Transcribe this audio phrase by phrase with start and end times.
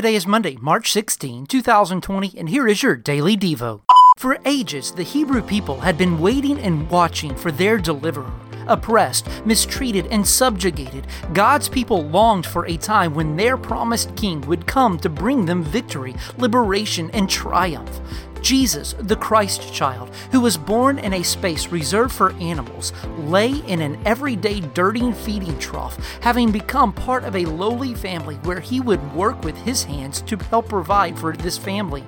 [0.00, 3.82] Today is Monday, March 16, 2020, and here is your Daily Devo.
[4.16, 8.32] For ages, the Hebrew people had been waiting and watching for their deliverer.
[8.70, 14.66] Oppressed, mistreated, and subjugated, God's people longed for a time when their promised king would
[14.66, 18.00] come to bring them victory, liberation, and triumph.
[18.40, 23.80] Jesus, the Christ child, who was born in a space reserved for animals, lay in
[23.80, 29.14] an everyday dirty feeding trough, having become part of a lowly family where he would
[29.14, 32.04] work with his hands to help provide for this family.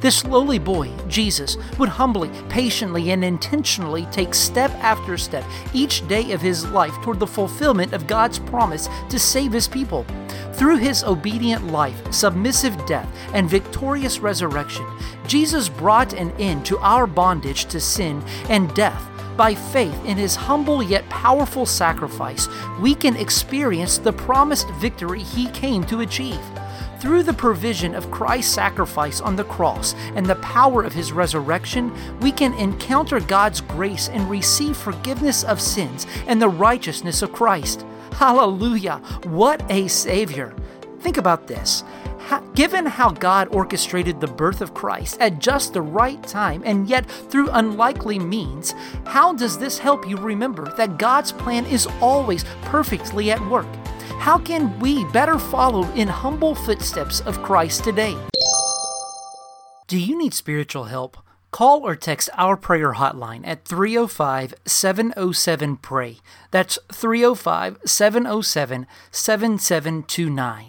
[0.00, 6.32] This lowly boy, Jesus, would humbly, patiently, and intentionally take step after step each day
[6.32, 10.04] of his life toward the fulfillment of God's promise to save his people.
[10.54, 14.86] Through his obedient life, submissive death, and victorious resurrection,
[15.26, 19.04] Jesus brought an end to our bondage to sin and death.
[19.38, 22.48] By faith in his humble yet powerful sacrifice,
[22.80, 26.40] we can experience the promised victory he came to achieve.
[26.98, 31.92] Through the provision of Christ's sacrifice on the cross and the power of his resurrection,
[32.18, 37.86] we can encounter God's grace and receive forgiveness of sins and the righteousness of Christ.
[38.14, 38.96] Hallelujah!
[39.22, 40.52] What a Savior!
[40.98, 41.84] Think about this.
[42.58, 47.08] Given how God orchestrated the birth of Christ at just the right time and yet
[47.08, 48.74] through unlikely means,
[49.06, 53.68] how does this help you remember that God's plan is always perfectly at work?
[54.18, 58.16] How can we better follow in humble footsteps of Christ today?
[59.86, 61.16] Do you need spiritual help?
[61.50, 66.18] Call or text our prayer hotline at 305 707 PRAY.
[66.50, 70.66] That's 305 707 7729.